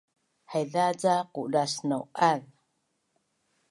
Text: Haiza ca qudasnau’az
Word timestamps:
Haiza 0.51 0.85
ca 1.01 1.15
qudasnau’az 1.33 2.43